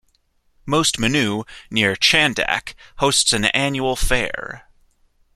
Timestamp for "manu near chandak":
0.97-2.73